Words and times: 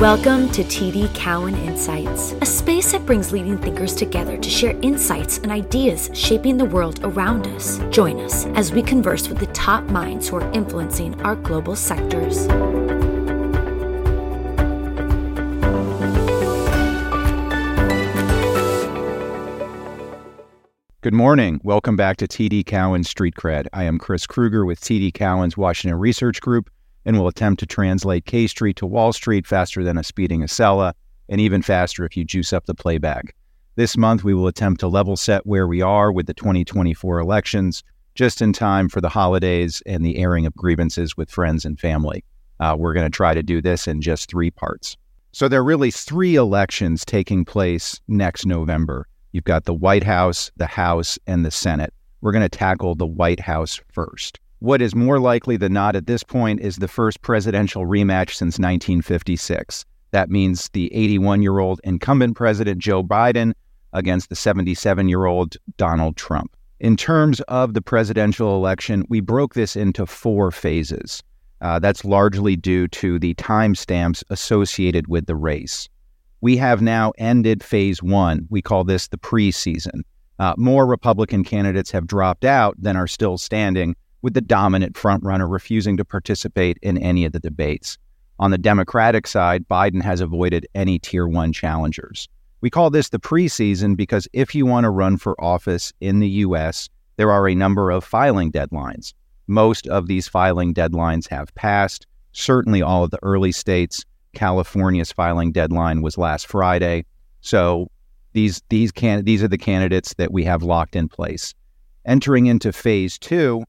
Welcome 0.00 0.48
to 0.50 0.62
TD 0.62 1.12
Cowen 1.12 1.56
Insights, 1.56 2.30
a 2.40 2.46
space 2.46 2.92
that 2.92 3.04
brings 3.04 3.32
leading 3.32 3.58
thinkers 3.58 3.96
together 3.96 4.36
to 4.36 4.48
share 4.48 4.78
insights 4.80 5.38
and 5.38 5.50
ideas 5.50 6.08
shaping 6.14 6.56
the 6.56 6.64
world 6.64 7.00
around 7.02 7.48
us. 7.48 7.80
Join 7.90 8.20
us 8.20 8.46
as 8.54 8.70
we 8.70 8.80
converse 8.80 9.28
with 9.28 9.38
the 9.38 9.48
top 9.48 9.82
minds 9.86 10.28
who 10.28 10.36
are 10.36 10.52
influencing 10.52 11.20
our 11.22 11.34
global 11.34 11.74
sectors. 11.74 12.46
Good 21.00 21.14
morning. 21.14 21.60
Welcome 21.64 21.96
back 21.96 22.18
to 22.18 22.28
TD 22.28 22.66
Cowen 22.66 23.02
Street 23.02 23.34
Cred. 23.34 23.66
I 23.72 23.82
am 23.82 23.98
Chris 23.98 24.28
Krueger 24.28 24.64
with 24.64 24.80
TD 24.80 25.12
Cowen's 25.12 25.56
Washington 25.56 25.98
Research 25.98 26.40
Group 26.40 26.70
and 27.04 27.18
will 27.18 27.28
attempt 27.28 27.60
to 27.60 27.66
translate 27.66 28.26
K 28.26 28.46
Street 28.46 28.76
to 28.76 28.86
Wall 28.86 29.12
Street 29.12 29.46
faster 29.46 29.82
than 29.84 29.98
a 29.98 30.04
speeding 30.04 30.42
Acela, 30.42 30.92
and 31.28 31.40
even 31.40 31.62
faster 31.62 32.04
if 32.04 32.16
you 32.16 32.24
juice 32.24 32.52
up 32.52 32.66
the 32.66 32.74
playback. 32.74 33.34
This 33.76 33.96
month, 33.96 34.24
we 34.24 34.34
will 34.34 34.48
attempt 34.48 34.80
to 34.80 34.88
level 34.88 35.16
set 35.16 35.46
where 35.46 35.68
we 35.68 35.82
are 35.82 36.10
with 36.10 36.26
the 36.26 36.34
2024 36.34 37.20
elections, 37.20 37.84
just 38.14 38.42
in 38.42 38.52
time 38.52 38.88
for 38.88 39.00
the 39.00 39.08
holidays 39.08 39.82
and 39.86 40.04
the 40.04 40.18
airing 40.18 40.46
of 40.46 40.54
grievances 40.56 41.16
with 41.16 41.30
friends 41.30 41.64
and 41.64 41.78
family. 41.78 42.24
Uh, 42.58 42.74
we're 42.76 42.94
going 42.94 43.06
to 43.06 43.16
try 43.16 43.34
to 43.34 43.42
do 43.42 43.62
this 43.62 43.86
in 43.86 44.00
just 44.00 44.28
three 44.28 44.50
parts. 44.50 44.96
So, 45.30 45.46
there 45.46 45.60
are 45.60 45.64
really 45.64 45.92
three 45.92 46.34
elections 46.34 47.04
taking 47.04 47.44
place 47.44 48.00
next 48.08 48.46
November. 48.46 49.06
You've 49.30 49.44
got 49.44 49.64
the 49.64 49.74
White 49.74 50.02
House, 50.02 50.50
the 50.56 50.66
House, 50.66 51.18
and 51.26 51.44
the 51.44 51.50
Senate. 51.50 51.94
We're 52.20 52.32
going 52.32 52.42
to 52.42 52.48
tackle 52.48 52.96
the 52.96 53.06
White 53.06 53.38
House 53.38 53.80
first. 53.92 54.40
What 54.60 54.82
is 54.82 54.94
more 54.94 55.20
likely 55.20 55.56
than 55.56 55.72
not 55.72 55.94
at 55.94 56.08
this 56.08 56.24
point 56.24 56.60
is 56.60 56.76
the 56.76 56.88
first 56.88 57.22
presidential 57.22 57.86
rematch 57.86 58.30
since 58.30 58.58
1956. 58.58 59.84
That 60.10 60.30
means 60.30 60.68
the 60.70 60.92
81 60.92 61.42
year 61.42 61.60
old 61.60 61.80
incumbent 61.84 62.36
president 62.36 62.78
Joe 62.80 63.04
Biden 63.04 63.52
against 63.92 64.30
the 64.30 64.36
77 64.36 65.08
year 65.08 65.26
old 65.26 65.56
Donald 65.76 66.16
Trump. 66.16 66.56
In 66.80 66.96
terms 66.96 67.40
of 67.42 67.74
the 67.74 67.82
presidential 67.82 68.56
election, 68.56 69.04
we 69.08 69.20
broke 69.20 69.54
this 69.54 69.76
into 69.76 70.06
four 70.06 70.50
phases. 70.50 71.22
Uh, 71.60 71.78
that's 71.78 72.04
largely 72.04 72.56
due 72.56 72.88
to 72.88 73.18
the 73.18 73.34
timestamps 73.34 74.24
associated 74.30 75.06
with 75.08 75.26
the 75.26 75.36
race. 75.36 75.88
We 76.40 76.56
have 76.56 76.82
now 76.82 77.12
ended 77.18 77.62
phase 77.62 78.02
one. 78.02 78.46
We 78.50 78.62
call 78.62 78.84
this 78.84 79.08
the 79.08 79.18
preseason. 79.18 80.02
Uh, 80.38 80.54
more 80.56 80.86
Republican 80.86 81.42
candidates 81.42 81.90
have 81.90 82.06
dropped 82.06 82.44
out 82.44 82.76
than 82.80 82.96
are 82.96 83.08
still 83.08 83.38
standing, 83.38 83.96
with 84.22 84.34
the 84.34 84.40
dominant 84.40 84.94
frontrunner 84.94 85.50
refusing 85.50 85.96
to 85.96 86.04
participate 86.04 86.78
in 86.82 86.98
any 86.98 87.24
of 87.24 87.32
the 87.32 87.40
debates. 87.40 87.98
On 88.40 88.50
the 88.50 88.58
Democratic 88.58 89.26
side, 89.26 89.66
Biden 89.68 90.02
has 90.02 90.20
avoided 90.20 90.66
any 90.74 90.98
tier 90.98 91.26
one 91.26 91.52
challengers. 91.52 92.28
We 92.60 92.70
call 92.70 92.90
this 92.90 93.08
the 93.08 93.20
preseason 93.20 93.96
because 93.96 94.28
if 94.32 94.54
you 94.54 94.66
want 94.66 94.84
to 94.84 94.90
run 94.90 95.16
for 95.16 95.40
office 95.40 95.92
in 96.00 96.20
the 96.20 96.28
U.S., 96.28 96.88
there 97.16 97.30
are 97.30 97.48
a 97.48 97.54
number 97.54 97.90
of 97.90 98.04
filing 98.04 98.52
deadlines. 98.52 99.12
Most 99.46 99.86
of 99.88 100.06
these 100.06 100.28
filing 100.28 100.74
deadlines 100.74 101.28
have 101.28 101.54
passed. 101.54 102.06
Certainly, 102.32 102.82
all 102.82 103.04
of 103.04 103.10
the 103.10 103.18
early 103.22 103.52
states. 103.52 104.04
California's 104.34 105.10
filing 105.10 105.52
deadline 105.52 106.02
was 106.02 106.18
last 106.18 106.46
Friday. 106.46 107.04
So 107.40 107.88
these 108.34 108.62
these 108.68 108.92
can 108.92 109.24
these 109.24 109.42
are 109.42 109.48
the 109.48 109.58
candidates 109.58 110.14
that 110.14 110.32
we 110.32 110.44
have 110.44 110.62
locked 110.62 110.94
in 110.94 111.08
place. 111.08 111.54
Entering 112.04 112.46
into 112.46 112.72
phase 112.72 113.18
two, 113.18 113.64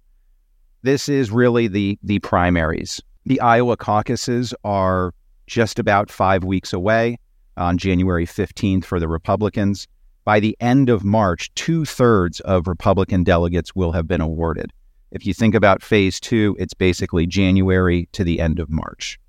this 0.82 1.10
is 1.10 1.30
really 1.30 1.68
the 1.68 2.00
the 2.04 2.20
primaries. 2.20 3.02
The 3.26 3.42
Iowa 3.42 3.76
caucuses 3.76 4.54
are 4.64 5.14
just 5.46 5.78
about 5.78 6.10
five 6.10 6.44
weeks 6.44 6.72
away 6.72 7.18
on 7.58 7.78
January 7.78 8.26
15th 8.26 8.86
for 8.86 9.00
the 9.00 9.08
Republicans. 9.08 9.88
By 10.24 10.40
the 10.40 10.56
end 10.62 10.90
of 10.90 11.04
March, 11.04 11.54
two 11.56 11.84
thirds 11.86 12.40
of 12.42 12.68
Republican 12.68 13.24
delegates 13.24 13.76
will 13.76 13.92
have 13.92 14.08
been 14.08 14.22
awarded. 14.22 14.72
If 15.12 15.26
you 15.26 15.34
think 15.34 15.54
about 15.54 15.84
phase 15.84 16.20
two, 16.20 16.56
it's 16.60 16.74
basically 16.74 17.28
January 17.28 18.08
to 18.14 18.24
the 18.24 18.40
end 18.40 18.60
of 18.60 18.70
March. 18.70 19.20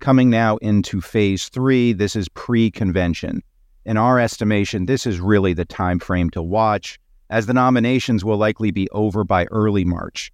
Coming 0.00 0.28
now 0.28 0.56
into 0.58 1.00
phase 1.00 1.48
three, 1.48 1.92
this 1.92 2.16
is 2.16 2.28
pre 2.28 2.70
convention. 2.70 3.42
In 3.86 3.96
our 3.96 4.18
estimation, 4.18 4.84
this 4.84 5.06
is 5.06 5.20
really 5.20 5.54
the 5.54 5.64
time 5.64 6.00
frame 6.00 6.28
to 6.30 6.42
watch, 6.42 6.98
as 7.30 7.46
the 7.46 7.54
nominations 7.54 8.24
will 8.24 8.36
likely 8.36 8.70
be 8.70 8.90
over 8.90 9.24
by 9.24 9.46
early 9.46 9.86
March 9.86 10.30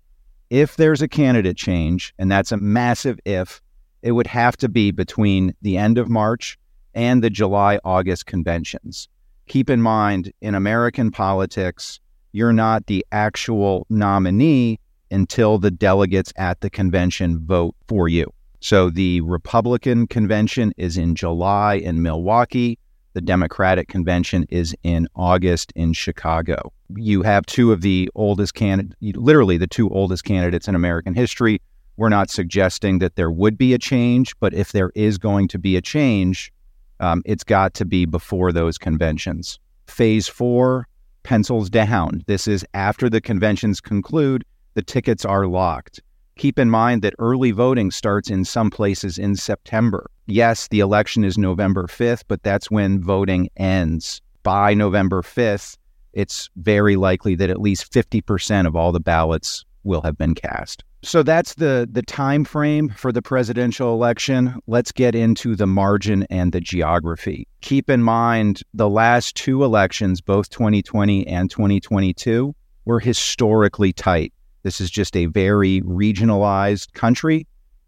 if 0.50 0.76
there's 0.76 1.02
a 1.02 1.08
candidate 1.08 1.56
change, 1.56 2.14
and 2.18 2.30
that's 2.30 2.52
a 2.52 2.56
massive 2.56 3.18
if, 3.24 3.60
it 4.02 4.12
would 4.12 4.26
have 4.26 4.56
to 4.58 4.68
be 4.68 4.90
between 4.90 5.54
the 5.62 5.76
end 5.76 5.98
of 5.98 6.08
March 6.08 6.58
and 6.94 7.22
the 7.22 7.30
July 7.30 7.78
August 7.84 8.26
conventions. 8.26 9.08
Keep 9.48 9.70
in 9.70 9.82
mind, 9.82 10.32
in 10.40 10.54
American 10.54 11.10
politics, 11.10 12.00
you're 12.32 12.52
not 12.52 12.86
the 12.86 13.04
actual 13.12 13.86
nominee 13.88 14.78
until 15.10 15.58
the 15.58 15.70
delegates 15.70 16.32
at 16.36 16.60
the 16.60 16.70
convention 16.70 17.44
vote 17.46 17.74
for 17.88 18.08
you. 18.08 18.32
So 18.60 18.90
the 18.90 19.20
Republican 19.20 20.06
convention 20.06 20.72
is 20.76 20.96
in 20.96 21.14
July 21.14 21.74
in 21.74 22.02
Milwaukee. 22.02 22.78
The 23.16 23.22
Democratic 23.22 23.88
convention 23.88 24.44
is 24.50 24.76
in 24.82 25.08
August 25.16 25.72
in 25.74 25.94
Chicago. 25.94 26.70
You 26.96 27.22
have 27.22 27.46
two 27.46 27.72
of 27.72 27.80
the 27.80 28.10
oldest 28.14 28.52
candidates, 28.52 28.94
literally 29.00 29.56
the 29.56 29.66
two 29.66 29.88
oldest 29.88 30.24
candidates 30.24 30.68
in 30.68 30.74
American 30.74 31.14
history. 31.14 31.62
We're 31.96 32.10
not 32.10 32.28
suggesting 32.28 32.98
that 32.98 33.16
there 33.16 33.30
would 33.30 33.56
be 33.56 33.72
a 33.72 33.78
change, 33.78 34.38
but 34.38 34.52
if 34.52 34.72
there 34.72 34.92
is 34.94 35.16
going 35.16 35.48
to 35.48 35.58
be 35.58 35.76
a 35.76 35.80
change, 35.80 36.52
um, 37.00 37.22
it's 37.24 37.42
got 37.42 37.72
to 37.76 37.86
be 37.86 38.04
before 38.04 38.52
those 38.52 38.76
conventions. 38.76 39.58
Phase 39.86 40.28
four, 40.28 40.86
pencils 41.22 41.70
down. 41.70 42.22
This 42.26 42.46
is 42.46 42.66
after 42.74 43.08
the 43.08 43.22
conventions 43.22 43.80
conclude, 43.80 44.44
the 44.74 44.82
tickets 44.82 45.24
are 45.24 45.46
locked. 45.46 46.02
Keep 46.36 46.58
in 46.58 46.68
mind 46.68 47.00
that 47.00 47.14
early 47.18 47.52
voting 47.52 47.90
starts 47.90 48.28
in 48.28 48.44
some 48.44 48.68
places 48.68 49.16
in 49.16 49.36
September. 49.36 50.10
Yes, 50.26 50.68
the 50.68 50.80
election 50.80 51.24
is 51.24 51.38
November 51.38 51.86
5th, 51.86 52.24
but 52.26 52.42
that's 52.42 52.70
when 52.70 53.02
voting 53.02 53.48
ends. 53.56 54.20
By 54.42 54.74
November 54.74 55.22
5th, 55.22 55.76
it's 56.12 56.50
very 56.56 56.96
likely 56.96 57.34
that 57.36 57.50
at 57.50 57.60
least 57.60 57.92
50% 57.92 58.66
of 58.66 58.74
all 58.74 58.90
the 58.90 59.00
ballots 59.00 59.64
will 59.84 60.02
have 60.02 60.18
been 60.18 60.34
cast. 60.34 60.82
So 61.02 61.22
that's 61.22 61.54
the 61.54 61.88
the 61.88 62.02
time 62.02 62.44
frame 62.44 62.88
for 62.88 63.12
the 63.12 63.22
presidential 63.22 63.94
election. 63.94 64.58
Let's 64.66 64.90
get 64.90 65.14
into 65.14 65.54
the 65.54 65.66
margin 65.66 66.26
and 66.30 66.50
the 66.50 66.60
geography. 66.60 67.46
Keep 67.60 67.90
in 67.90 68.02
mind 68.02 68.62
the 68.74 68.88
last 68.88 69.36
two 69.36 69.62
elections, 69.62 70.20
both 70.20 70.48
2020 70.50 71.24
and 71.28 71.48
2022, 71.48 72.52
were 72.86 72.98
historically 72.98 73.92
tight. 73.92 74.32
This 74.64 74.80
is 74.80 74.90
just 74.90 75.16
a 75.16 75.26
very 75.26 75.80
regionalized 75.82 76.92
country. 76.94 77.46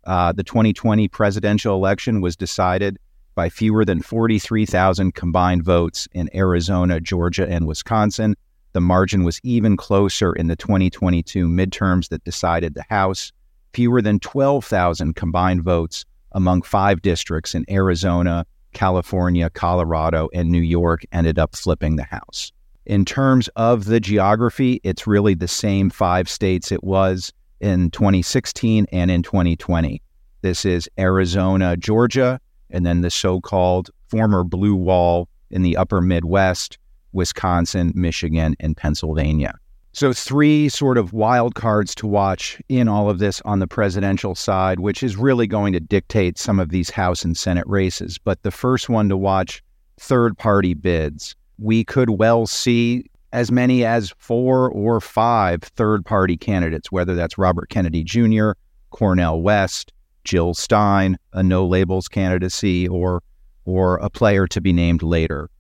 Uh, 0.08 0.32
the 0.32 0.42
2020 0.42 1.06
presidential 1.08 1.74
election 1.74 2.22
was 2.22 2.34
decided 2.34 2.98
by 3.34 3.50
fewer 3.50 3.84
than 3.84 4.00
43,000 4.00 5.14
combined 5.14 5.62
votes 5.62 6.08
in 6.12 6.30
Arizona, 6.34 6.98
Georgia, 6.98 7.46
and 7.46 7.66
Wisconsin. 7.66 8.34
The 8.72 8.80
margin 8.80 9.22
was 9.22 9.38
even 9.44 9.76
closer 9.76 10.32
in 10.32 10.46
the 10.46 10.56
2022 10.56 11.46
midterms 11.46 12.08
that 12.08 12.24
decided 12.24 12.72
the 12.72 12.86
House. 12.88 13.32
Fewer 13.74 14.00
than 14.00 14.18
12,000 14.18 15.14
combined 15.14 15.62
votes 15.62 16.06
among 16.32 16.62
five 16.62 17.02
districts 17.02 17.54
in 17.54 17.66
Arizona, 17.68 18.46
California, 18.72 19.50
Colorado, 19.50 20.30
and 20.32 20.50
New 20.50 20.62
York 20.62 21.02
ended 21.12 21.38
up 21.38 21.54
flipping 21.54 21.96
the 21.96 22.04
House. 22.04 22.50
In 22.86 23.04
terms 23.04 23.48
of 23.56 23.84
the 23.84 24.00
geography, 24.00 24.80
it's 24.84 25.06
really 25.06 25.34
the 25.34 25.46
same 25.46 25.90
five 25.90 26.30
states 26.30 26.72
it 26.72 26.82
was 26.82 27.30
in 27.60 27.90
2016 27.90 28.86
and 28.92 29.10
in 29.10 29.22
2020. 29.22 30.02
This 30.40 30.64
is 30.64 30.88
Arizona, 30.98 31.76
Georgia, 31.76 32.40
and 32.70 32.86
then 32.86 33.00
the 33.00 33.10
so 33.10 33.40
called 33.40 33.90
former 34.08 34.44
blue 34.44 34.74
wall 34.74 35.28
in 35.50 35.62
the 35.62 35.76
upper 35.76 36.00
Midwest, 36.00 36.78
Wisconsin, 37.12 37.92
Michigan, 37.94 38.54
and 38.60 38.76
Pennsylvania. 38.76 39.54
So, 39.92 40.12
three 40.12 40.68
sort 40.68 40.98
of 40.98 41.12
wild 41.12 41.54
cards 41.54 41.94
to 41.96 42.06
watch 42.06 42.60
in 42.68 42.86
all 42.86 43.10
of 43.10 43.18
this 43.18 43.40
on 43.44 43.58
the 43.58 43.66
presidential 43.66 44.34
side, 44.34 44.80
which 44.80 45.02
is 45.02 45.16
really 45.16 45.46
going 45.46 45.72
to 45.72 45.80
dictate 45.80 46.38
some 46.38 46.60
of 46.60 46.68
these 46.68 46.90
House 46.90 47.24
and 47.24 47.36
Senate 47.36 47.66
races. 47.66 48.18
But 48.18 48.42
the 48.42 48.50
first 48.50 48.88
one 48.88 49.08
to 49.08 49.16
watch 49.16 49.62
third 49.98 50.38
party 50.38 50.74
bids 50.74 51.34
we 51.58 51.84
could 51.84 52.10
well 52.10 52.46
see 52.46 53.04
as 53.32 53.50
many 53.50 53.84
as 53.84 54.14
four 54.18 54.70
or 54.70 55.00
five 55.00 55.62
third 55.62 56.04
party 56.04 56.36
candidates, 56.36 56.90
whether 56.90 57.14
that's 57.14 57.36
Robert 57.36 57.68
Kennedy 57.68 58.02
Jr., 58.04 58.52
Cornel 58.90 59.42
West, 59.42 59.92
Jill 60.24 60.54
Stein, 60.54 61.18
a 61.32 61.42
no 61.42 61.66
labels 61.66 62.08
candidacy, 62.08 62.88
or, 62.88 63.22
or 63.64 63.96
a 63.96 64.10
player 64.10 64.46
to 64.48 64.60
be 64.60 64.72
named 64.72 65.02
later. 65.02 65.50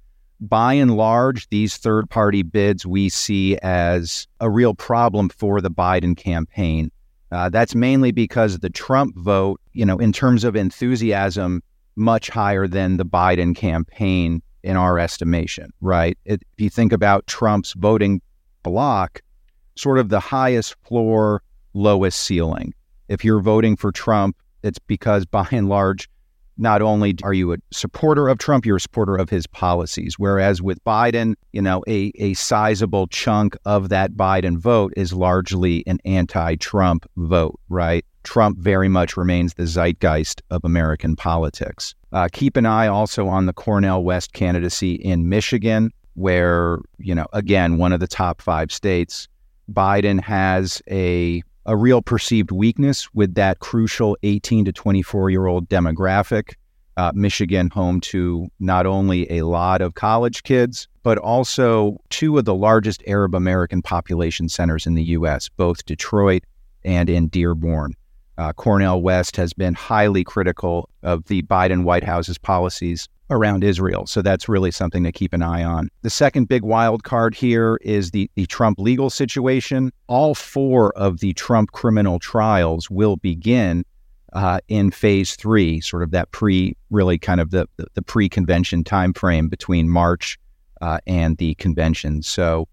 By 0.40 0.74
and 0.74 0.96
large, 0.96 1.48
these 1.48 1.76
third 1.76 2.08
party 2.10 2.42
bids 2.42 2.86
we 2.86 3.08
see 3.08 3.56
as 3.58 4.28
a 4.40 4.48
real 4.48 4.74
problem 4.74 5.30
for 5.30 5.60
the 5.60 5.70
Biden 5.70 6.16
campaign. 6.16 6.92
Uh, 7.32 7.48
that's 7.48 7.74
mainly 7.74 8.12
because 8.12 8.58
the 8.58 8.70
Trump 8.70 9.16
vote, 9.16 9.60
you 9.72 9.84
know, 9.84 9.98
in 9.98 10.12
terms 10.12 10.44
of 10.44 10.56
enthusiasm, 10.56 11.62
much 11.96 12.30
higher 12.30 12.68
than 12.68 12.96
the 12.96 13.04
Biden 13.04 13.54
campaign 13.54 14.40
in 14.62 14.76
our 14.76 14.98
estimation, 14.98 15.72
right? 15.80 16.16
It, 16.24 16.42
if 16.56 16.60
you 16.60 16.70
think 16.70 16.92
about 16.92 17.26
Trump's 17.26 17.72
voting 17.72 18.22
block, 18.62 19.20
sort 19.76 19.98
of 19.98 20.08
the 20.08 20.20
highest 20.20 20.76
floor, 20.84 21.42
lowest 21.74 22.20
ceiling. 22.22 22.74
If 23.08 23.24
you're 23.24 23.40
voting 23.40 23.76
for 23.76 23.90
Trump, 23.90 24.36
it's 24.62 24.78
because 24.78 25.26
by 25.26 25.46
and 25.50 25.68
large, 25.68 26.08
not 26.58 26.82
only 26.82 27.14
are 27.22 27.32
you 27.32 27.52
a 27.52 27.56
supporter 27.70 28.28
of 28.28 28.38
Trump, 28.38 28.66
you're 28.66 28.76
a 28.76 28.80
supporter 28.80 29.16
of 29.16 29.30
his 29.30 29.46
policies. 29.46 30.18
Whereas 30.18 30.60
with 30.60 30.82
Biden, 30.84 31.34
you 31.52 31.62
know, 31.62 31.84
a, 31.86 32.10
a 32.16 32.34
sizable 32.34 33.06
chunk 33.06 33.56
of 33.64 33.88
that 33.88 34.12
Biden 34.12 34.58
vote 34.58 34.92
is 34.96 35.12
largely 35.12 35.84
an 35.86 35.98
anti 36.04 36.56
Trump 36.56 37.08
vote, 37.16 37.58
right? 37.68 38.04
Trump 38.24 38.58
very 38.58 38.88
much 38.88 39.16
remains 39.16 39.54
the 39.54 39.66
zeitgeist 39.66 40.42
of 40.50 40.64
American 40.64 41.16
politics. 41.16 41.94
Uh, 42.12 42.28
keep 42.30 42.56
an 42.56 42.66
eye 42.66 42.88
also 42.88 43.28
on 43.28 43.46
the 43.46 43.52
Cornel 43.52 44.02
West 44.02 44.32
candidacy 44.32 44.94
in 44.94 45.28
Michigan, 45.28 45.90
where, 46.14 46.78
you 46.98 47.14
know, 47.14 47.26
again, 47.32 47.78
one 47.78 47.92
of 47.92 48.00
the 48.00 48.08
top 48.08 48.42
five 48.42 48.72
states. 48.72 49.28
Biden 49.72 50.20
has 50.20 50.82
a 50.90 51.42
a 51.68 51.76
real 51.76 52.00
perceived 52.00 52.50
weakness 52.50 53.12
with 53.12 53.34
that 53.34 53.58
crucial 53.60 54.16
18 54.22 54.64
to 54.64 54.72
24 54.72 55.30
year 55.30 55.46
old 55.46 55.68
demographic. 55.68 56.54
Uh, 56.96 57.12
Michigan, 57.14 57.68
home 57.70 58.00
to 58.00 58.48
not 58.58 58.86
only 58.86 59.30
a 59.30 59.42
lot 59.42 59.82
of 59.82 59.94
college 59.94 60.42
kids, 60.42 60.88
but 61.04 61.18
also 61.18 61.98
two 62.08 62.38
of 62.38 62.44
the 62.46 62.54
largest 62.54 63.04
Arab 63.06 63.34
American 63.34 63.82
population 63.82 64.48
centers 64.48 64.84
in 64.84 64.94
the 64.94 65.04
U.S., 65.04 65.48
both 65.48 65.84
Detroit 65.84 66.42
and 66.84 67.08
in 67.08 67.28
Dearborn. 67.28 67.94
Uh, 68.38 68.52
Cornel 68.54 69.02
West 69.02 69.36
has 69.36 69.52
been 69.52 69.74
highly 69.74 70.24
critical 70.24 70.88
of 71.02 71.24
the 71.26 71.42
Biden 71.42 71.84
White 71.84 72.02
House's 72.02 72.38
policies 72.38 73.08
around 73.30 73.62
Israel. 73.62 74.06
So 74.06 74.22
that's 74.22 74.48
really 74.48 74.70
something 74.70 75.04
to 75.04 75.12
keep 75.12 75.32
an 75.32 75.42
eye 75.42 75.62
on. 75.62 75.90
The 76.02 76.10
second 76.10 76.48
big 76.48 76.62
wild 76.62 77.04
card 77.04 77.34
here 77.34 77.78
is 77.82 78.10
the, 78.10 78.30
the 78.34 78.46
Trump 78.46 78.78
legal 78.78 79.10
situation. 79.10 79.92
All 80.06 80.34
four 80.34 80.96
of 80.96 81.20
the 81.20 81.34
Trump 81.34 81.72
criminal 81.72 82.18
trials 82.18 82.90
will 82.90 83.16
begin 83.16 83.84
uh, 84.32 84.60
in 84.68 84.90
phase 84.90 85.36
three, 85.36 85.80
sort 85.80 86.02
of 86.02 86.10
that 86.10 86.30
pre, 86.32 86.76
really 86.90 87.18
kind 87.18 87.40
of 87.40 87.50
the, 87.50 87.66
the, 87.76 87.86
the 87.94 88.02
pre 88.02 88.28
convention 88.28 88.84
timeframe 88.84 89.48
between 89.48 89.88
March 89.88 90.38
uh, 90.80 90.98
and 91.06 91.36
the 91.38 91.54
convention. 91.54 92.22
So, 92.22 92.68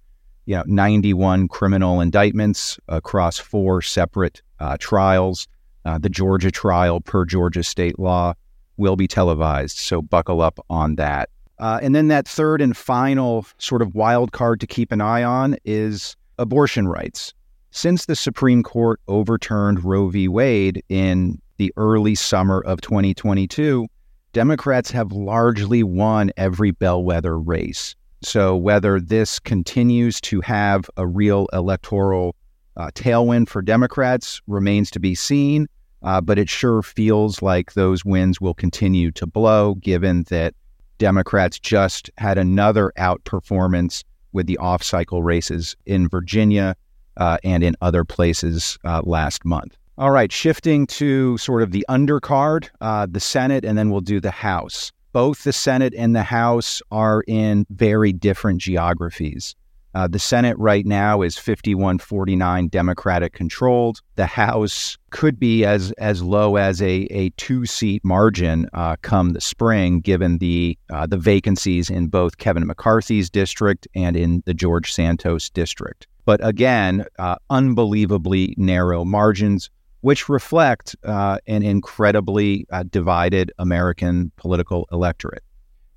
you 0.46 0.56
know, 0.56 0.64
91 0.68 1.48
criminal 1.48 2.02
indictments 2.02 2.78
across 2.88 3.38
four 3.38 3.82
separate 3.82 4.42
uh, 4.60 4.78
trials. 4.80 5.48
Uh, 5.86 5.98
the 6.00 6.10
Georgia 6.10 6.50
trial, 6.50 7.00
per 7.00 7.26
Georgia 7.26 7.64
state 7.64 8.00
law, 8.00 8.34
will 8.78 8.96
be 8.96 9.08
televised. 9.08 9.78
So 9.78 10.02
buckle 10.02 10.42
up 10.42 10.60
on 10.70 10.96
that. 10.96 11.30
Uh, 11.60 11.80
and 11.82 11.96
then 11.96 12.10
that 12.10 12.28
third 12.28 12.62
and 12.62 12.76
final 12.76 13.46
sort 13.58 13.82
of 13.82 13.96
wild 13.96 14.32
card 14.32 14.60
to 14.60 14.68
keep 14.68 14.92
an 14.92 15.02
eye 15.02 15.24
on 15.24 15.56
is 15.64 16.16
abortion 16.38 16.88
rights. 16.88 17.34
Since 17.72 18.06
the 18.06 18.16
Supreme 18.16 18.64
Court 18.64 19.00
overturned 19.08 19.84
Roe 19.84 20.08
v. 20.08 20.28
Wade 20.28 20.84
in 20.90 21.42
the 21.58 21.74
early 21.78 22.16
summer 22.16 22.62
of 22.62 22.82
2022, 22.82 23.88
Democrats 24.34 24.92
have 24.92 25.12
largely 25.14 25.84
won 25.84 26.32
every 26.36 26.72
bellwether 26.72 27.40
race. 27.40 27.96
So 28.22 28.56
whether 28.56 29.00
this 29.00 29.40
continues 29.40 30.20
to 30.22 30.42
have 30.42 30.90
a 30.98 31.08
real 31.08 31.48
electoral 31.54 32.36
uh, 32.78 32.92
tailwind 32.96 33.48
for 33.48 33.62
Democrats 33.62 34.42
remains 34.48 34.92
to 34.92 35.00
be 35.00 35.16
seen. 35.16 35.68
Uh, 36.06 36.22
but 36.22 36.38
it 36.38 36.48
sure 36.48 36.84
feels 36.84 37.42
like 37.42 37.74
those 37.74 38.06
winds 38.06 38.40
will 38.40 38.54
continue 38.54 39.12
to 39.12 39.26
blow, 39.26 39.74
given 39.76 40.24
that 40.30 40.54
Democrats 41.00 41.60
just 41.60 42.10
had 42.18 42.38
another 42.38 42.94
outperformance 42.98 44.04
with 44.32 44.46
the 44.46 44.58
off 44.60 44.84
cycle 44.84 45.24
races 45.24 45.76
in 45.88 46.08
Virginia 46.08 46.76
uh, 47.18 47.38
and 47.44 47.64
in 47.64 47.76
other 47.82 48.06
places 48.06 48.78
uh, 48.86 49.02
last 49.04 49.44
month. 49.44 49.78
All 49.98 50.12
right, 50.12 50.32
shifting 50.32 50.86
to 50.88 51.38
sort 51.38 51.64
of 51.64 51.72
the 51.72 51.86
undercard, 51.90 52.70
uh, 52.82 53.08
the 53.10 53.20
Senate, 53.20 53.66
and 53.66 53.78
then 53.78 53.90
we'll 53.90 54.02
do 54.02 54.20
the 54.20 54.32
House. 54.32 54.92
Both 55.12 55.44
the 55.44 55.54
Senate 55.54 55.94
and 55.98 56.16
the 56.16 56.24
House 56.24 56.82
are 56.92 57.24
in 57.28 57.66
very 57.70 58.14
different 58.14 58.60
geographies. 58.60 59.56
Uh, 59.96 60.10
the 60.10 60.20
Senate 60.20 60.58
right 60.60 60.86
now 60.86 61.22
is 61.22 61.38
51-49 61.38 62.70
Democratic 62.70 63.32
controlled. 63.32 64.02
The 64.18 64.26
House 64.26 64.98
could 65.10 65.40
be 65.40 65.64
as 65.64 65.94
as 65.94 66.22
low 66.22 66.58
as 66.58 66.82
a, 66.82 67.08
a 67.12 67.30
two 67.38 67.66
seat 67.66 68.04
margin 68.04 68.68
uh, 68.74 68.98
come 69.04 69.30
the 69.30 69.40
spring, 69.40 70.02
given 70.02 70.40
the 70.40 70.78
uh, 70.90 71.08
the 71.08 71.18
vacancies 71.18 71.90
in 71.90 72.08
both 72.08 72.40
Kevin 72.40 72.68
McCarthy's 72.68 73.30
district 73.30 73.88
and 73.96 74.18
in 74.18 74.44
the 74.46 74.54
George 74.54 74.92
Santos 74.92 75.50
district. 75.50 76.08
But 76.26 76.46
again, 76.46 77.06
uh, 77.18 77.38
unbelievably 77.50 78.56
narrow 78.58 79.06
margins, 79.06 79.70
which 80.02 80.28
reflect 80.28 80.94
uh, 81.06 81.38
an 81.48 81.64
incredibly 81.64 82.68
uh, 82.70 82.84
divided 82.84 83.50
American 83.60 84.30
political 84.36 84.90
electorate. 84.92 85.44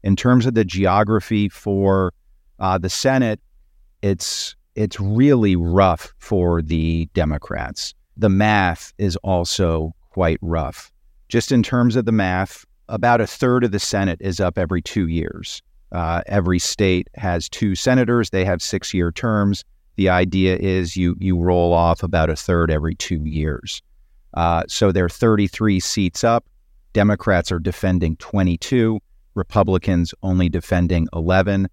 In 0.05 0.15
terms 0.15 0.47
of 0.47 0.55
the 0.55 0.65
geography 0.65 1.49
for 1.49 2.13
the 2.61 2.89
Senate, 2.89 3.41
it's 4.03 4.55
it's 4.75 5.01
really 5.01 5.57
rough 5.57 6.13
for 6.19 6.63
the 6.63 7.09
Democrats. 7.15 7.95
The 8.17 8.29
math 8.29 8.93
is 8.99 9.17
also 9.17 9.93
quite 10.11 10.39
rough. 10.41 10.93
Just 11.29 11.51
in 11.51 11.63
terms 11.63 11.97
of 11.97 12.05
the 12.05 12.13
math, 12.13 12.65
about 12.89 13.21
a 13.21 13.27
third 13.27 13.65
of 13.65 13.73
the 13.73 13.79
Senate 13.79 14.19
is 14.21 14.41
up 14.41 14.57
every 14.57 14.81
two 14.81 15.09
years. 15.09 15.63
Uh, 15.93 16.23
every 16.27 16.59
state 16.59 17.09
has 17.15 17.49
two 17.49 17.75
senators. 17.75 18.31
They 18.31 18.45
have 18.45 18.63
six 18.63 18.95
year 18.95 19.11
terms. 19.11 19.65
The 19.97 20.09
idea 20.09 20.57
is 20.57 20.97
you 20.97 21.17
you 21.19 21.37
roll 21.37 21.73
off 21.73 22.03
about 22.03 22.31
a 22.31 22.37
third 22.37 22.71
every 22.71 22.95
two 22.95 23.25
years. 23.25 23.83
Uh, 24.35 24.63
so 24.69 24.93
they're 24.93 25.09
33 25.09 25.81
seats 25.81 26.23
up. 26.23 26.47
Democrats 26.93 27.51
are 27.51 27.59
defending 27.59 28.17
22. 28.17 29.01
Republicans 29.35 30.15
only 30.23 30.49
defending 30.49 31.09
11. 31.15 31.69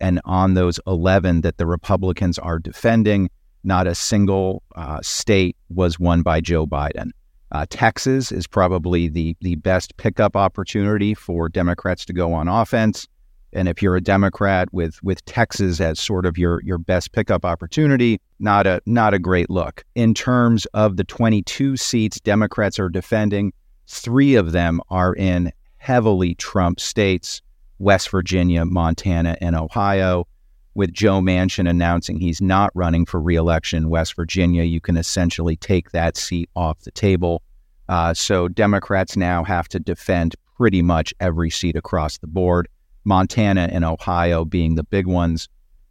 And 0.00 0.20
on 0.24 0.54
those 0.54 0.78
11 0.86 1.40
that 1.42 1.58
the 1.58 1.66
Republicans 1.66 2.38
are 2.38 2.58
defending, 2.58 3.30
not 3.64 3.86
a 3.86 3.94
single 3.94 4.62
uh, 4.76 5.00
state 5.02 5.56
was 5.68 5.98
won 5.98 6.22
by 6.22 6.40
Joe 6.40 6.66
Biden. 6.66 7.10
Uh, 7.50 7.66
Texas 7.70 8.30
is 8.30 8.46
probably 8.46 9.08
the, 9.08 9.36
the 9.40 9.56
best 9.56 9.96
pickup 9.96 10.36
opportunity 10.36 11.14
for 11.14 11.48
Democrats 11.48 12.04
to 12.04 12.12
go 12.12 12.32
on 12.32 12.46
offense. 12.46 13.08
And 13.52 13.66
if 13.66 13.80
you're 13.82 13.96
a 13.96 14.00
Democrat 14.00 14.68
with 14.72 15.02
with 15.02 15.24
Texas 15.24 15.80
as 15.80 15.98
sort 15.98 16.26
of 16.26 16.36
your 16.36 16.60
your 16.62 16.76
best 16.76 17.12
pickup 17.12 17.46
opportunity, 17.46 18.20
not 18.38 18.66
a 18.66 18.82
not 18.84 19.14
a 19.14 19.18
great 19.18 19.48
look. 19.48 19.84
In 19.94 20.12
terms 20.12 20.66
of 20.74 20.98
the 20.98 21.04
22 21.04 21.78
seats 21.78 22.20
Democrats 22.20 22.78
are 22.78 22.90
defending, 22.90 23.54
three 23.86 24.34
of 24.34 24.52
them 24.52 24.82
are 24.90 25.14
in 25.14 25.50
heavily 25.78 26.34
Trump 26.34 26.78
states. 26.78 27.40
West 27.78 28.10
Virginia, 28.10 28.64
Montana, 28.64 29.36
and 29.40 29.54
Ohio. 29.56 30.26
With 30.74 30.92
Joe 30.92 31.20
Manchin 31.20 31.68
announcing 31.68 32.20
he's 32.20 32.40
not 32.40 32.70
running 32.74 33.04
for 33.04 33.20
reelection 33.20 33.84
in 33.84 33.88
West 33.90 34.14
Virginia, 34.14 34.62
you 34.62 34.80
can 34.80 34.96
essentially 34.96 35.56
take 35.56 35.90
that 35.90 36.16
seat 36.16 36.48
off 36.54 36.80
the 36.80 36.92
table. 36.92 37.42
Uh, 37.88 38.14
so 38.14 38.48
Democrats 38.48 39.16
now 39.16 39.42
have 39.42 39.68
to 39.68 39.80
defend 39.80 40.36
pretty 40.56 40.82
much 40.82 41.14
every 41.20 41.50
seat 41.50 41.74
across 41.74 42.18
the 42.18 42.26
board, 42.26 42.68
Montana 43.04 43.68
and 43.72 43.84
Ohio 43.84 44.44
being 44.44 44.74
the 44.74 44.84
big 44.84 45.06
ones, 45.06 45.48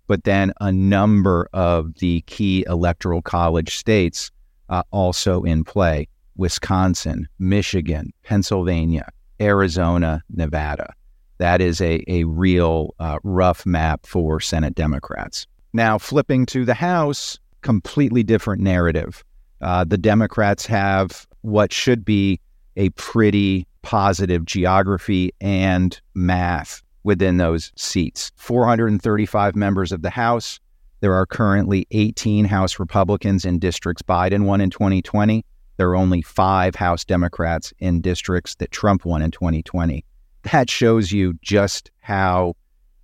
but 0.08 0.24
then 0.24 0.54
a 0.62 0.72
number 0.72 1.50
of 1.54 1.96
the 1.96 2.22
key 2.28 2.64
electoral 2.68 3.22
college 3.22 3.76
states 3.76 4.32
uh, 4.70 4.84
also 4.92 5.44
in 5.44 5.64
play 5.64 6.08
Wisconsin, 6.36 7.28
Michigan, 7.40 8.14
Pennsylvania, 8.24 9.10
Arizona, 9.42 10.24
Nevada 10.30 10.94
that 11.38 11.62
is 11.62 11.82
a, 11.82 12.04
a 12.08 12.24
real 12.26 12.96
uh, 13.00 13.20
rough 13.24 13.66
map 13.66 14.06
for 14.06 14.40
Senate 14.40 14.76
Democrats. 14.76 15.48
Now, 15.74 15.98
flipping 15.98 16.46
to 16.48 16.66
the 16.66 16.74
House, 16.74 17.40
completely 17.62 18.24
different 18.24 18.62
narrative. 18.62 19.24
Uh, 19.62 19.84
the 19.84 19.98
Democrats 19.98 20.66
have 20.66 21.28
what 21.42 21.72
should 21.72 22.06
be 22.06 22.40
a 22.76 22.90
pretty 22.92 23.68
positive 23.82 24.46
geography 24.46 25.32
and 25.42 26.00
math 26.14 26.82
within 27.04 27.38
those 27.38 27.72
seats. 27.76 28.32
435 28.36 29.56
members 29.56 29.92
of 29.92 30.02
the 30.02 30.10
House. 30.10 30.60
There 31.00 31.14
are 31.14 31.26
currently 31.26 31.88
18 31.92 32.46
House 32.46 32.80
Republicans 32.80 33.46
in 33.46 33.60
districts 33.60 34.02
Biden 34.02 34.46
won 34.46 34.62
in 34.62 34.70
2020. 34.70 35.46
There 35.78 35.90
are 35.90 35.96
only 35.96 36.22
five 36.22 36.76
House 36.76 37.06
Democrats 37.06 37.72
in 37.80 38.02
districts 38.02 38.56
that 38.56 38.72
Trump 38.72 39.06
won 39.06 39.22
in 39.22 39.30
2020 39.30 40.04
that 40.52 40.70
shows 40.70 41.12
you 41.12 41.34
just 41.42 41.92
how, 42.00 42.56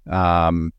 um, 0.09 0.71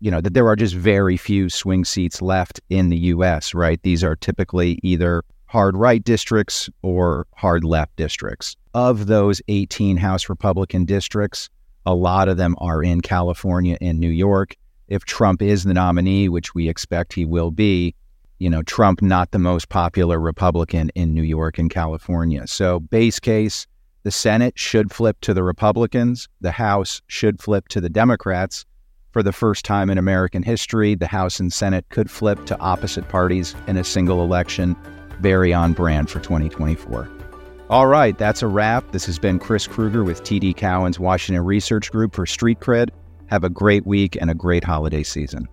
you 0.00 0.10
know, 0.10 0.20
that 0.20 0.34
there 0.34 0.46
are 0.48 0.56
just 0.56 0.74
very 0.74 1.16
few 1.16 1.48
swing 1.48 1.84
seats 1.84 2.22
left 2.22 2.60
in 2.70 2.88
the 2.88 2.96
U.S. 2.96 3.54
Right? 3.54 3.80
These 3.82 4.04
are 4.04 4.16
typically 4.16 4.78
either 4.82 5.22
hard 5.46 5.76
right 5.76 6.04
districts 6.04 6.68
or 6.82 7.26
hard 7.34 7.64
left 7.64 7.96
districts. 7.96 8.56
Of 8.74 9.06
those 9.06 9.40
18 9.48 9.96
House 9.96 10.28
Republican 10.28 10.84
districts, 10.84 11.48
a 11.86 11.94
lot 11.94 12.28
of 12.28 12.36
them 12.36 12.54
are 12.58 12.82
in 12.82 13.00
California 13.00 13.76
and 13.80 13.98
New 13.98 14.10
York. 14.10 14.54
If 14.88 15.04
Trump 15.04 15.42
is 15.42 15.64
the 15.64 15.74
nominee, 15.74 16.28
which 16.28 16.54
we 16.54 16.68
expect 16.68 17.12
he 17.12 17.24
will 17.24 17.50
be, 17.50 17.94
you 18.38 18.48
know, 18.48 18.62
Trump 18.62 19.02
not 19.02 19.30
the 19.32 19.38
most 19.38 19.68
popular 19.68 20.20
Republican 20.20 20.90
in 20.94 21.12
New 21.12 21.22
York 21.22 21.58
and 21.58 21.70
California. 21.70 22.46
So, 22.46 22.80
base 22.80 23.18
case, 23.18 23.66
the 24.02 24.10
Senate 24.10 24.58
should 24.58 24.92
flip 24.92 25.20
to 25.22 25.34
the 25.34 25.42
Republicans, 25.42 26.28
the 26.40 26.52
House 26.52 27.02
should 27.06 27.42
flip 27.42 27.68
to 27.68 27.80
the 27.80 27.90
Democrats. 27.90 28.64
For 29.12 29.22
the 29.22 29.32
first 29.32 29.64
time 29.64 29.90
in 29.90 29.98
American 29.98 30.42
history, 30.42 30.94
the 30.94 31.06
House 31.06 31.40
and 31.40 31.52
Senate 31.52 31.86
could 31.88 32.10
flip 32.10 32.46
to 32.46 32.58
opposite 32.60 33.08
parties 33.08 33.54
in 33.66 33.76
a 33.76 33.84
single 33.84 34.22
election. 34.22 34.76
Very 35.20 35.52
on 35.52 35.72
brand 35.72 36.10
for 36.10 36.20
2024. 36.20 37.10
All 37.70 37.86
right, 37.86 38.16
that's 38.16 38.42
a 38.42 38.46
wrap. 38.46 38.92
This 38.92 39.04
has 39.06 39.18
been 39.18 39.38
Chris 39.38 39.66
Krueger 39.66 40.04
with 40.04 40.22
TD 40.22 40.56
Cowen's 40.56 40.98
Washington 40.98 41.44
Research 41.44 41.90
Group 41.90 42.14
for 42.14 42.24
Street 42.24 42.60
Cred. 42.60 42.90
Have 43.26 43.44
a 43.44 43.50
great 43.50 43.86
week 43.86 44.16
and 44.18 44.30
a 44.30 44.34
great 44.34 44.64
holiday 44.64 45.02
season. 45.02 45.48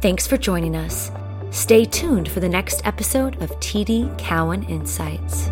Thanks 0.00 0.26
for 0.26 0.36
joining 0.36 0.76
us. 0.76 1.10
Stay 1.50 1.84
tuned 1.84 2.28
for 2.28 2.40
the 2.40 2.48
next 2.48 2.84
episode 2.84 3.40
of 3.42 3.50
TD 3.60 4.16
Cowen 4.18 4.62
Insights. 4.64 5.50